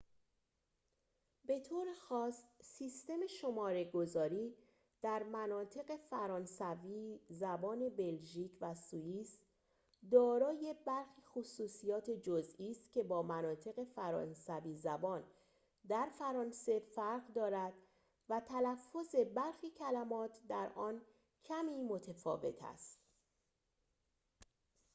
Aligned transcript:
به 1.45 1.59
طور 1.59 1.93
خاص 1.93 2.43
سیستم 2.61 3.27
شماره‌گذاری 3.27 4.53
در 5.01 5.23
مناطق 5.23 5.95
فرانسوی 6.09 7.19
زبان 7.29 7.89
بلژیک 7.89 8.51
و 8.61 8.75
سوئیس 8.75 9.39
دارای 10.11 10.75
برخی 10.85 11.21
خصوصیات 11.21 12.11
جزئی 12.11 12.71
است 12.71 12.91
که 12.91 13.03
با 13.03 13.21
مناطق 13.23 13.83
فرانسوی 13.83 14.75
زبان 14.75 15.23
در 15.87 16.09
فرانسه 16.19 16.79
فرق 16.79 17.33
دارد 17.33 17.73
و 18.29 18.39
تلفظ 18.39 19.15
برخی 19.15 19.69
کلمات 19.71 20.39
در 20.49 20.71
آن 20.75 21.01
کمی 21.43 21.77
‌متفاوت 21.81 22.57
است 22.63 22.99